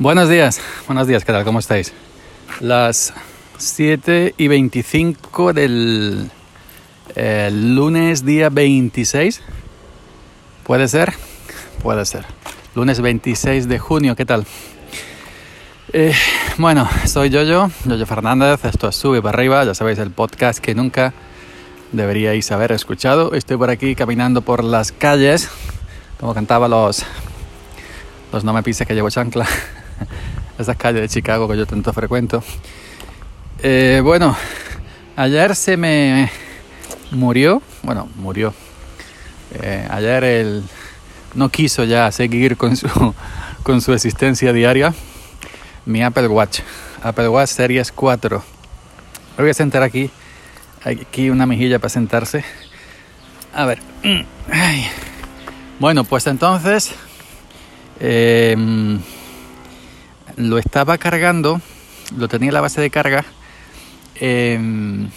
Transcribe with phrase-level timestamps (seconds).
[0.00, 1.42] Buenos días, buenos días, ¿qué tal?
[1.42, 1.92] ¿Cómo estáis?
[2.60, 3.12] Las
[3.56, 6.30] 7 y 25 del
[7.16, 9.42] eh, lunes día 26.
[10.62, 11.14] ¿Puede ser?
[11.82, 12.24] Puede ser.
[12.76, 14.46] Lunes 26 de junio, ¿qué tal?
[15.92, 16.14] Eh,
[16.58, 20.76] bueno, soy Yoyo, Yoyo Fernández, esto es Sube para arriba, ya sabéis el podcast que
[20.76, 21.12] nunca
[21.90, 23.34] deberíais haber escuchado.
[23.34, 25.50] Estoy por aquí caminando por las calles,
[26.20, 27.04] como cantaba los,
[28.32, 29.48] los No me pises que llevo chancla.
[30.58, 32.42] esas calles de Chicago que yo tanto frecuento.
[33.62, 34.36] Eh, bueno,
[35.16, 36.30] ayer se me
[37.10, 38.54] murió, bueno, murió.
[39.54, 40.62] Eh, ayer él
[41.34, 42.88] no quiso ya seguir con su,
[43.62, 44.94] con su existencia diaria.
[45.86, 46.60] Mi Apple Watch,
[47.02, 48.42] Apple Watch Series 4.
[49.38, 50.10] voy a sentar aquí,
[50.84, 52.44] aquí una mejilla para sentarse.
[53.54, 53.80] A ver.
[55.80, 56.92] Bueno, pues entonces
[58.00, 58.56] eh,
[60.38, 61.60] lo estaba cargando,
[62.16, 63.24] lo tenía en la base de carga,
[64.14, 65.10] em,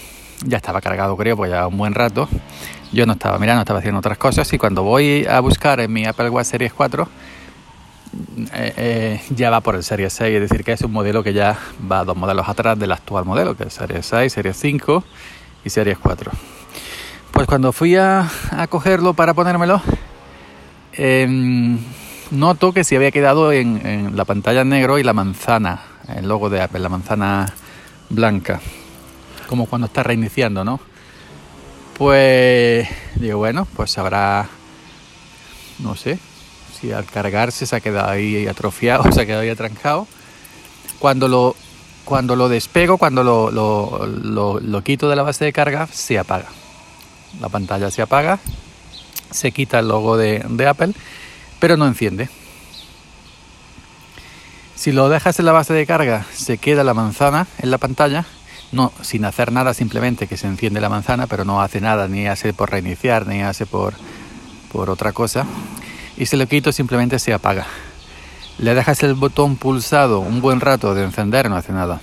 [0.43, 2.27] ya estaba cargado creo, pues ya un buen rato.
[2.91, 6.05] Yo no estaba mirando, estaba haciendo otras cosas y cuando voy a buscar en mi
[6.05, 7.07] Apple Watch Series 4,
[8.53, 11.33] eh, eh, ya va por el Series 6, es decir, que es un modelo que
[11.33, 11.57] ya
[11.89, 15.03] va dos modelos atrás del actual modelo, que es Series 6, Series 5
[15.63, 16.31] y Series 4.
[17.31, 18.27] Pues cuando fui a,
[18.69, 19.81] cogerlo para ponérmelo,
[20.93, 21.77] eh,
[22.31, 25.83] noto que se había quedado en, la pantalla negro y la manzana,
[26.15, 27.53] el logo de Apple, la manzana
[28.09, 28.59] blanca,
[29.47, 30.79] como cuando está reiniciando, ¿no?
[31.97, 34.47] Pues digo, bueno, pues habrá,
[35.79, 36.17] no sé,
[36.79, 40.07] si al cargarse se ha quedado ahí atrofiado, se ha quedado ahí atrancado.
[40.99, 41.55] Cuando lo,
[42.05, 46.47] cuando lo despego, cuando lo, lo, lo quito de la base de carga, se apaga.
[47.39, 48.39] La pantalla se apaga,
[49.31, 50.93] se quita el logo de, de Apple
[51.61, 52.27] pero no enciende.
[54.75, 58.25] Si lo dejas en la base de carga, se queda la manzana en la pantalla,
[58.71, 62.25] no sin hacer nada, simplemente que se enciende la manzana, pero no hace nada, ni
[62.25, 63.93] hace por reiniciar, ni hace por,
[64.71, 65.45] por otra cosa.
[66.17, 67.67] Y si lo quito, simplemente se apaga.
[68.57, 72.01] Le dejas el botón pulsado un buen rato de encender, no hace nada.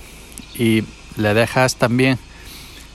[0.55, 0.85] Y
[1.17, 2.17] le dejas también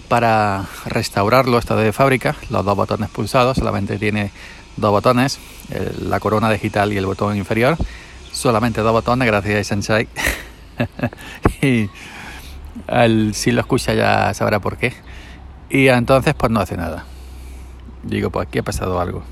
[0.09, 4.31] para restaurarlo estado de fábrica, los dos botones pulsados, solamente tiene
[4.77, 5.39] dos botones,
[6.01, 7.77] la corona digital y el botón inferior.
[8.33, 10.09] Solamente dos botones, gracias a Sensei.
[11.63, 11.89] y
[13.33, 14.93] si lo escucha ya sabrá por qué.
[15.71, 17.05] Y entonces pues no hace nada.
[18.03, 19.23] Digo, pues aquí ha pasado algo.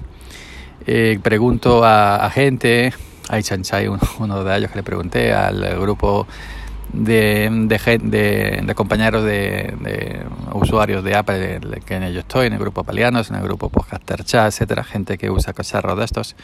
[0.86, 2.92] Eh, pregunto a, gente,
[3.28, 3.88] a Sensei,
[4.18, 6.26] uno de ellos que le pregunté, al grupo
[6.92, 12.84] de, de, de, compañeros de, usuarios de Apple que en ello estoy, en el grupo
[12.84, 16.36] Palianos, en el grupo Podcaster Chat, etcétera, gente que usa cacharros de estos.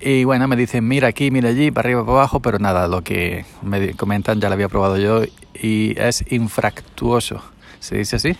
[0.00, 3.02] Y bueno, me dicen, mira aquí, mira allí, para arriba, para abajo, pero nada, lo
[3.02, 5.22] que me comentan ya lo había probado yo
[5.54, 7.42] y es infractuoso.
[7.80, 8.36] ¿Se dice así?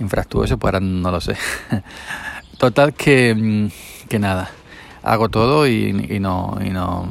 [0.00, 1.36] infractuoso, pues ahora no lo sé.
[2.58, 4.50] Total que, mm, que nada,
[5.02, 6.58] hago todo y no...
[6.64, 7.08] Y no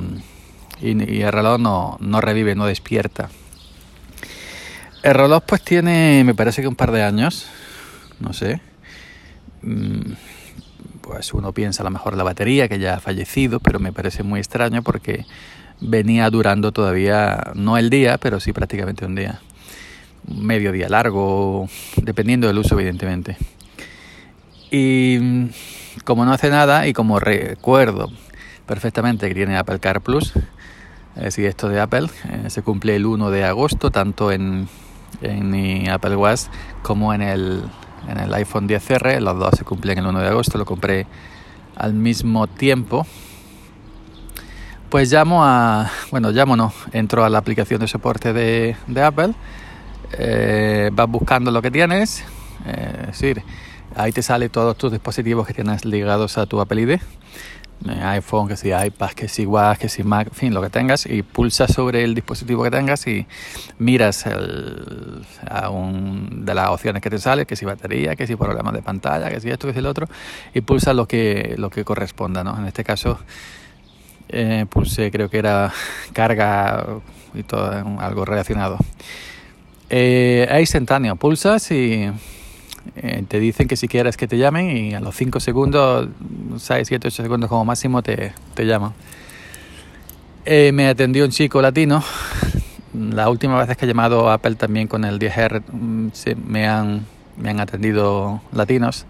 [0.81, 3.29] y, el reloj no, no revive, no despierta.
[5.03, 7.47] El reloj pues tiene, me parece que un par de años,
[8.19, 8.59] no sé.
[9.61, 10.13] Mm,
[11.01, 14.23] pues uno piensa a lo mejor la batería que ya ha fallecido, pero me parece
[14.23, 15.25] muy extraño porque
[15.79, 19.39] venía durando todavía, no el día, pero sí prácticamente un día.
[20.27, 23.37] Medio día largo, dependiendo del uso evidentemente.
[24.71, 25.49] Y mm,
[26.03, 28.11] como no hace nada y como recuerdo
[28.65, 30.33] perfectamente que tiene Apple Car Plus,
[31.15, 34.67] es decir, esto de Apple eh, se cumple el 1 de agosto, tanto en,
[35.21, 36.43] en mi Apple Watch
[36.81, 37.63] como en el,
[38.09, 39.21] en el iPhone 10R.
[39.21, 41.07] Los dos se cumplen el 1 de agosto, lo compré
[41.75, 43.07] al mismo tiempo.
[44.89, 49.33] Pues llamo a, bueno, llamo no, entro a la aplicación de soporte de, de Apple,
[50.13, 52.23] eh, vas buscando lo que tienes,
[52.65, 53.43] eh, es decir,
[53.95, 56.99] ahí te sale todos tus dispositivos que tienes ligados a tu Apple ID
[57.87, 61.05] iPhone, que si iPad, que si Watch, que si Mac, en fin, lo que tengas,
[61.05, 63.27] y pulsas sobre el dispositivo que tengas y
[63.77, 65.25] miras el,
[66.31, 69.39] de las opciones que te sale, que si batería, que si problemas de pantalla, que
[69.39, 70.07] si esto, que si el otro,
[70.53, 72.57] y pulsas lo que, lo que corresponda, ¿no?
[72.57, 73.19] En este caso,
[74.29, 75.71] eh, pulsé, creo que era
[76.13, 76.85] carga
[77.33, 78.77] y todo, algo relacionado.
[79.89, 82.09] Eh, es instantáneo, pulsas y
[82.95, 86.07] eh, te dicen que si quieres que te llamen y a los 5 segundos,
[86.57, 88.93] 6, 7, 8 segundos como máximo te, te llaman.
[90.45, 92.03] Eh, me atendió un chico latino.
[92.93, 96.09] La última vez que he llamado a Apple también con el 10R mm,
[96.45, 97.05] me, han,
[97.37, 99.05] me han atendido latinos.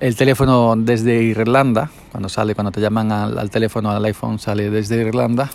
[0.00, 4.70] El teléfono desde Irlanda, cuando sale, cuando te llaman al, al teléfono al iPhone, sale
[4.70, 5.50] desde Irlanda.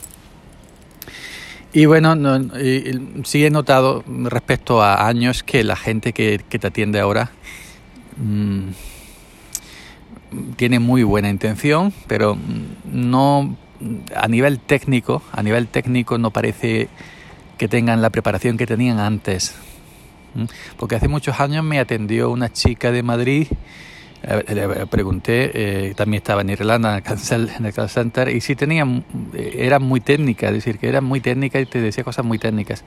[1.75, 2.16] Y bueno,
[3.24, 7.31] sí he notado respecto a años que la gente que, te atiende ahora
[8.18, 8.68] mm,
[10.56, 12.38] tiene muy buena intención, pero
[12.86, 13.58] no
[14.16, 16.90] a nivel técnico, a nivel técnico no parece
[17.58, 19.56] que tengan la preparación que tenían antes.
[20.78, 23.48] Porque hace muchos años me atendió una chica de Madrid
[24.24, 28.86] le pregunté, eh, también estaba en Irlanda en el, call center y sí tenía,
[29.34, 32.84] era muy técnica, es decir, que era muy técnica y te decía cosas muy técnicas.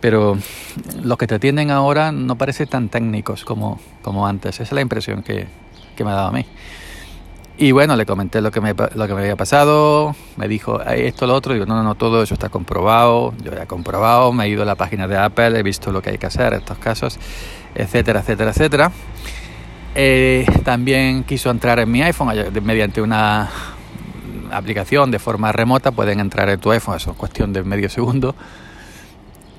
[0.00, 0.36] Pero
[1.02, 4.56] los que te atienden ahora no parecen tan técnicos como, como antes.
[4.56, 5.46] Esa es la impresión que,
[5.96, 6.46] que me ha dado a mí.
[7.58, 11.26] Y bueno, le comenté lo que, me, lo que me había pasado, me dijo esto,
[11.26, 14.46] lo otro, digo, no, no, no, todo eso está comprobado, yo ya he comprobado, me
[14.46, 16.60] he ido a la página de Apple, he visto lo que hay que hacer en
[16.60, 17.18] estos casos,
[17.74, 18.92] etcétera, etcétera, etcétera.
[19.94, 23.50] Eh, también quiso entrar en mi iPhone mediante una
[24.50, 25.90] aplicación de forma remota.
[25.90, 28.34] Pueden entrar en tu iPhone, eso es cuestión de medio segundo.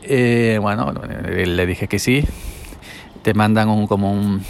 [0.03, 0.93] Eh, bueno,
[1.27, 2.25] le dije que sí.
[3.21, 4.43] Te mandan un, como un,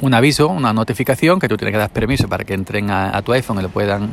[0.00, 3.32] un, aviso, una notificación que tú tienes que dar permiso para que entren a, tu
[3.32, 4.10] iPhone y lo puedan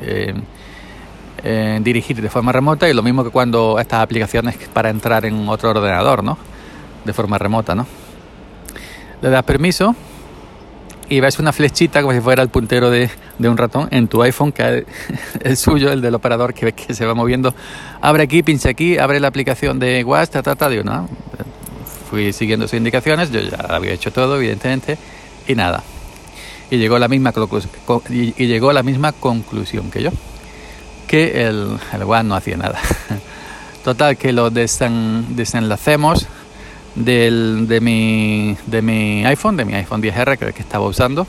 [0.00, 2.88] eh, dirigir de forma remota.
[2.88, 6.38] Y lo mismo que cuando estas aplicaciones para entrar en otro ordenador, ¿no?
[7.04, 8.03] De forma remota, ¿no?
[9.24, 9.96] Le das permiso
[11.08, 14.52] y ves una flechita como si fuera el puntero de, un ratón en tu iPhone,
[14.52, 14.84] que
[15.40, 17.54] el suyo, el del operador que que se va moviendo.
[18.02, 21.08] Abre aquí, pincha aquí, abre la aplicación de WhatsApp, ta, ta, digo, no.
[22.10, 24.98] Fui siguiendo sus indicaciones, yo ya había hecho todo, evidentemente,
[25.48, 25.82] y nada.
[26.70, 27.32] Y llegó la misma,
[28.10, 30.10] y, llegó a la misma conclusión que yo,
[31.08, 32.78] que el, el WhatsApp no hacía nada.
[33.84, 36.26] Total, que lo desenlacemos
[36.94, 41.26] del, de, mi, de mi iPhone, de mi iPhone 10R que, que estaba usando.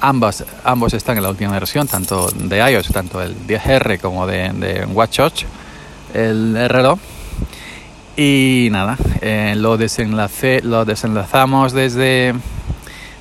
[0.00, 4.50] Ambos, ambos están en la última versión, tanto de iOS, tanto el 10R como de,
[4.50, 5.44] de WatchOS,
[6.14, 6.98] el reloj.
[8.16, 12.34] Y nada, eh, lo, desenlace, lo desenlazamos desde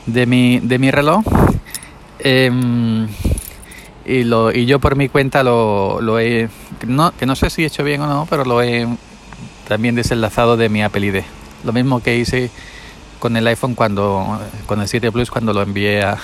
[0.05, 1.23] de mi, de mi reloj.
[2.19, 3.07] Em,
[4.05, 6.49] y, lo, y yo por mi cuenta lo, lo he,
[6.85, 8.87] no, que no sé si he hecho bien o no, pero lo he
[9.67, 11.23] también desenlazado de mi Apple ID.
[11.63, 12.49] Lo mismo que hice
[13.19, 16.17] con el iPhone cuando, con el 7 Plus cuando lo envié a,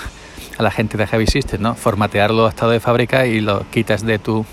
[0.58, 1.74] la gente de Heavy System, ¿no?
[1.74, 4.46] Formatearlo a estado de fábrica y lo quitas de tu,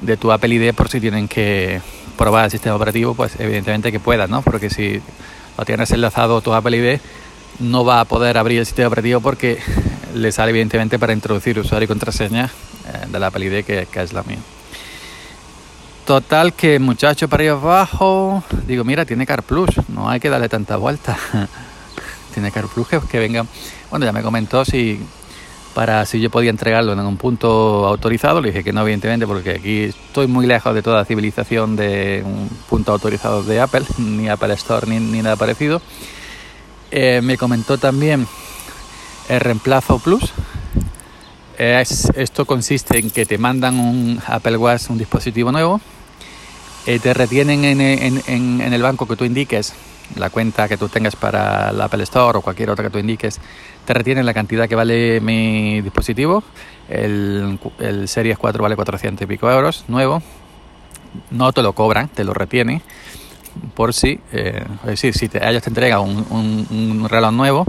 [0.00, 1.80] de tu Apple ID por si tienen que
[2.18, 4.42] probar el sistema operativo, pues evidentemente que puedas, ¿no?
[4.42, 5.00] Porque si
[5.56, 7.00] lo tienes enlazado tu Apple ID,
[7.60, 9.58] no va a poder abrir el sistema operativo porque
[10.14, 12.50] le sale evidentemente para introducir usuario y contraseña
[12.86, 14.38] eh, de la Apple ID que, que es la mía.
[16.12, 20.50] Total que muchacho para ir abajo, digo, mira, tiene Car Plus, no hay que darle
[20.50, 21.16] tanta vuelta.
[22.34, 23.46] tiene Car Plus que, venga.
[23.88, 25.00] Bueno, ya me comentó si
[25.74, 29.52] para si yo podía entregarlo en un punto autorizado, le dije que no, evidentemente, porque
[29.52, 34.52] aquí estoy muy lejos de toda civilización de un punto autorizado de Apple, ni Apple
[34.52, 35.80] Store ni, nada parecido.
[36.90, 38.26] Eh, me comentó también
[39.30, 40.30] el reemplazo Plus.
[41.56, 45.80] esto consiste en que te mandan un Apple Watch, un dispositivo nuevo,
[46.86, 49.72] eh, te retienen en, el banco que tú indiques,
[50.16, 53.40] la cuenta que tú tengas para la Apple Store o cualquier otra que tú indiques,
[53.84, 56.42] te retienen la cantidad que vale mi dispositivo.
[56.88, 57.58] El,
[58.06, 60.22] Series 4 vale 400 y pico euros, nuevo.
[61.30, 62.82] No te lo cobran, te lo retienen
[63.74, 67.66] por si, eh, es decir, si ellos te entregan un, reloj nuevo,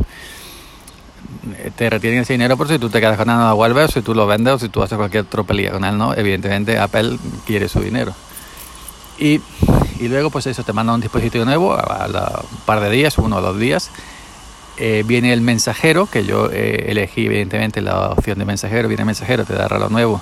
[1.58, 4.16] eh, te retienen ese dinero por si tú te quedas con nada, vuelves, si tú
[4.16, 6.16] lo vendes o si tú haces cualquier tropelía con él, ¿no?
[6.16, 8.16] Evidentemente Apple quiere su dinero.
[9.18, 9.42] Y,
[10.02, 13.42] luego, pues eso, te manda un dispositivo nuevo a, un par de días, uno o
[13.42, 13.90] dos días.
[14.78, 18.88] Eh, viene el mensajero, que yo eh, elegí evidentemente la opción de mensajero.
[18.88, 20.22] Viene el mensajero, te da el reloj nuevo.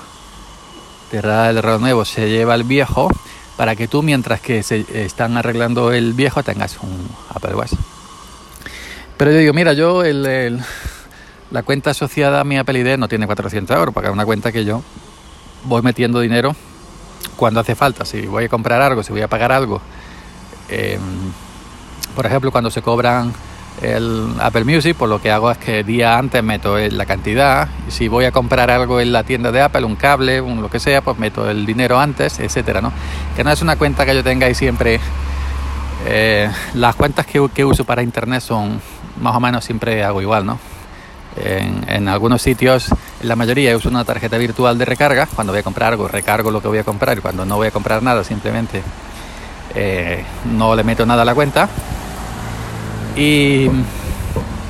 [1.10, 3.10] Te da el reloj nuevo, se lleva el viejo
[3.58, 7.74] para que tú, mientras que se están arreglando el viejo, tengas un Apple Watch.
[9.18, 10.60] Pero yo digo, mira, yo el,
[11.52, 14.52] la cuenta asociada a mi Apple ID no tiene 400 euros, porque es una cuenta
[14.52, 14.82] que yo
[15.66, 16.56] voy metiendo dinero
[17.42, 19.82] cuando hace falta, si voy a comprar algo, si voy a pagar algo.
[20.70, 21.02] Em,
[22.16, 23.34] por ejemplo, cuando se cobran
[23.82, 27.68] el Apple Music, pues lo que hago es que día antes meto la cantidad.
[27.88, 30.80] Si voy a comprar algo en la tienda de Apple, un cable, un lo que
[30.80, 32.94] sea, pues meto el dinero antes, etcétera, ¿no?
[33.36, 35.00] Que no es una cuenta que yo tenga ahí siempre.
[36.06, 38.80] Eh, las cuentas que uso para internet son
[39.20, 40.60] más o menos siempre hago igual, ¿no?
[41.36, 42.90] En, algunos sitios,
[43.22, 45.28] en la mayoría uso una tarjeta virtual de recarga.
[45.28, 47.18] Cuando voy a comprar algo, recargo lo que voy a comprar.
[47.18, 48.82] Y cuando no voy a comprar nada, simplemente
[49.76, 51.70] eh, no le meto nada a la cuenta.
[53.16, 53.70] Y,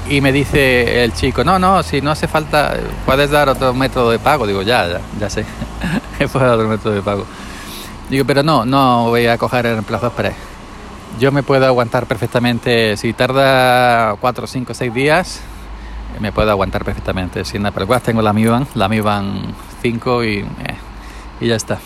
[0.09, 2.75] y, me dice el chico, no, no, si no hace falta,
[3.05, 4.45] puedes dar otro método de pago.
[4.47, 5.45] Digo, ya, ya, ya sé,
[6.31, 7.25] puedo dar otro método de pago.
[8.09, 10.35] Digo, pero no, no voy a coger el reemplazo express.
[11.19, 15.41] Yo me puedo aguantar perfectamente, si tarda 4, 5, 6 días,
[16.21, 17.43] me puedo aguantar perfectamente.
[17.43, 20.45] Sin Apple Watch tengo la Mi Band, la Mi Band 5 y, eh,
[21.41, 21.79] y ya está.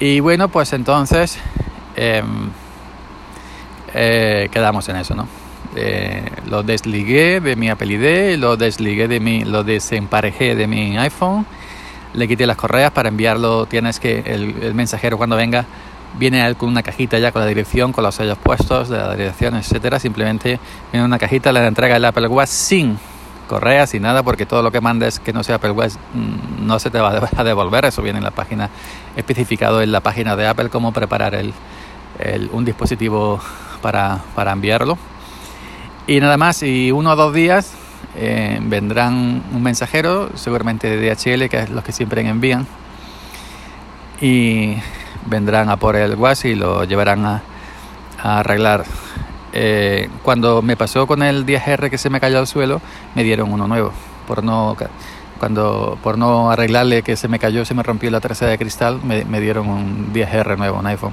[0.00, 1.38] Y bueno, pues entonces
[1.96, 2.50] em,
[3.92, 5.26] eh, quedamos en eso, ¿no?
[5.74, 10.96] Eh, lo desligué de mi Apple ID, lo desligué de mi, lo desemparejé de mi
[10.96, 11.44] iPhone,
[12.14, 13.66] le quité las correas para enviarlo.
[13.66, 15.66] Tienes que el, mensajero cuando venga
[16.18, 19.54] viene con una cajita ya con la dirección, con los sellos puestos de la dirección,
[19.56, 19.98] etcétera.
[19.98, 20.58] Simplemente
[20.92, 22.98] viene una cajita, le entrega el Apple Watch sin
[23.48, 26.78] correas y nada, porque todo lo que mandes que no sea Apple Watch mm, no
[26.78, 27.84] se te va a devolver.
[27.86, 28.70] Eso viene en la página
[29.16, 31.52] especificado en la página de Apple cómo preparar el,
[32.52, 33.40] un dispositivo
[33.82, 34.98] para, para enviarlo.
[36.06, 37.74] Y nada más, y uno o dos días
[38.16, 42.66] eh, vendrán un mensajero, seguramente de DHL, que es los que siempre envían,
[44.20, 44.76] y
[45.28, 47.42] vendrán a por el WAS y lo llevarán a,
[48.22, 48.84] arreglar.
[49.52, 52.80] Eh, cuando me pasó con el 10R que se me cayó al suelo,
[53.14, 53.92] me dieron uno nuevo,
[54.26, 54.76] por no
[55.38, 59.00] cuando por no arreglarle que se me cayó, se me rompió la tercera de cristal,
[59.04, 61.12] me, me dieron un 10R nuevo, un iPhone.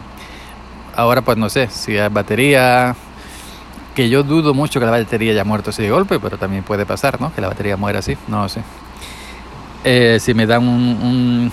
[0.95, 2.95] Ahora pues no sé si es batería,
[3.95, 6.85] que yo dudo mucho que la batería haya muerto así de golpe, pero también puede
[6.85, 7.33] pasar, ¿no?
[7.33, 8.61] Que la batería muera así, no sé.
[9.83, 11.51] Eh, si me dan un, un,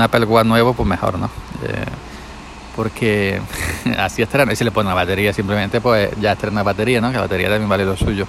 [0.00, 1.26] Apple Watch nuevo, pues mejor, ¿no?
[1.62, 1.84] Eh,
[2.74, 3.40] porque
[3.98, 7.08] así estrena, y si le pone una batería simplemente, pues ya estrena batería, ¿no?
[7.08, 8.26] Que la batería también vale lo suyo.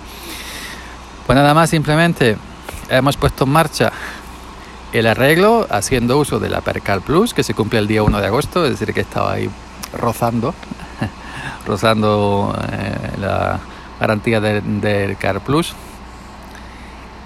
[1.26, 2.38] Pues nada más, simplemente
[2.90, 3.92] hemos puesto en marcha
[4.94, 8.28] el arreglo haciendo uso de la Percal Plus, que se cumple el día 1 de
[8.28, 9.50] agosto, es decir, que estaba ahí
[9.94, 10.54] rozando
[11.66, 13.60] rozando eh, la
[14.00, 15.76] garantía del Car Plus.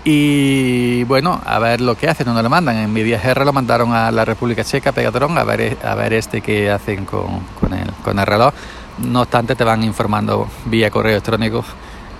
[0.03, 2.77] Y bueno, a ver lo que hacen, no lo mandan.
[2.77, 6.41] En mi GR lo mandaron a la República Checa, Pegatron, a ver, a ver este
[6.41, 8.53] que hacen con, con, el, con el reloj.
[8.97, 11.63] No obstante, te van informando vía correo electrónico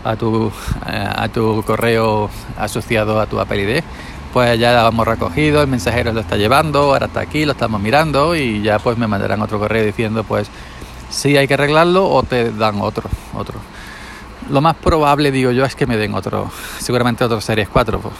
[0.04, 0.52] a tu,
[0.88, 3.84] eh, a tu correo asociado a tu Apple.
[4.32, 7.82] Pues ya lo hemos recogido, el mensajero lo está llevando, ahora está aquí, lo estamos
[7.82, 10.50] mirando y ya pues me mandarán otro correo diciendo pues
[11.10, 13.60] si hay que arreglarlo o te dan otro, otro.
[14.50, 18.00] Lo más probable, digo yo, es que me den otro, seguramente otro Series 4.
[18.00, 18.14] Pues,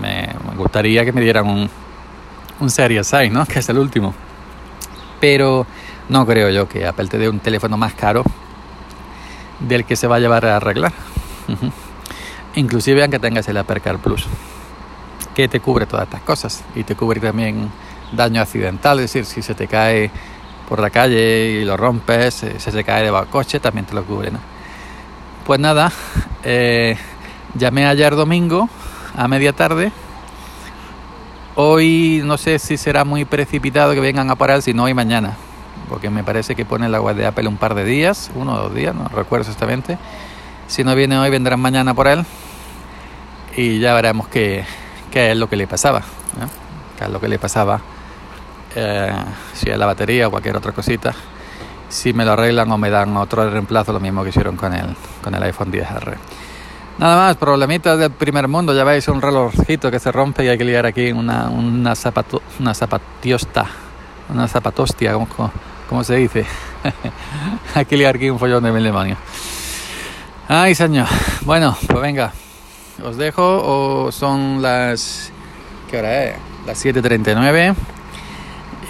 [0.00, 1.70] me, gustaría que me dieran un,
[2.60, 3.46] un Series 6, ¿no?
[3.46, 4.14] Que es el último.
[5.20, 5.66] Pero
[6.08, 8.22] no creo yo que Apple te dé un teléfono más caro
[9.60, 10.92] del que se va a llevar a arreglar.
[12.54, 14.26] Inclusive aunque tengas el Apple Car Plus,
[15.34, 17.70] que te cubre todas estas cosas y te cubre también
[18.12, 20.10] daño accidental, es decir, si se te cae
[20.68, 24.04] por la calle y lo rompes, se, se cae debajo del coche, también te lo
[24.04, 24.30] cubre.
[25.46, 25.92] Pues nada,
[26.42, 26.96] eh,
[27.54, 28.68] llamé ayer domingo
[29.16, 29.92] a media tarde.
[31.54, 35.36] Hoy no sé si será muy precipitado que vengan a parar, si no hoy mañana,
[35.88, 38.56] porque me parece que pone la web de Apple un par de días, uno o
[38.56, 39.98] dos días, no recuerdo exactamente.
[40.66, 42.24] Si no viene hoy, vendrán mañana por él
[43.56, 44.64] y ya veremos qué,
[45.12, 46.02] qué es lo que le pasaba,
[46.98, 47.80] qué es lo que le pasaba
[48.74, 49.12] eh,
[49.54, 51.14] si es la batería o cualquier otra cosita,
[51.96, 54.94] si me lo arreglan o me dan otro reemplazo, lo mismo que hicieron con el,
[55.22, 56.14] con el iPhone 10R.
[56.98, 60.58] Nada más, problemitas del primer mundo, ya veis un relojito que se rompe y hay
[60.58, 63.66] que liar aquí una, una, zapato, una zapatiosta,
[64.28, 65.14] una zapatostia,
[65.88, 66.44] como, se dice.
[67.74, 69.18] hay que liar aquí un follón de mil demonios.
[70.48, 71.06] Ay, señor.
[71.42, 72.32] Bueno, pues venga,
[73.02, 75.32] os dejo, o son las...
[75.90, 76.36] ¿Qué hora es?
[76.66, 77.74] Las 7.39.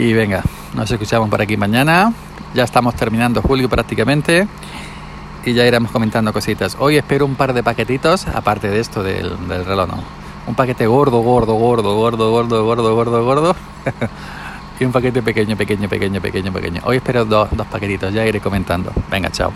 [0.00, 0.42] Y venga,
[0.74, 2.12] nos escuchamos por aquí mañana.
[2.56, 4.48] Ya estamos terminando julio prácticamente.
[5.44, 6.74] Y ya iremos comentando cositas.
[6.80, 10.02] Hoy espero un par de paquetitos, aparte de esto del, reloj, ¿no?
[10.46, 13.56] Un paquete gordo, gordo, gordo, gordo, gordo, gordo, gordo, gordo.
[14.80, 16.80] y un paquete pequeño, pequeño, pequeño, pequeño, pequeño.
[16.84, 18.90] Hoy espero dos, dos paquetitos, ya iré comentando.
[19.10, 19.52] Venga, chao.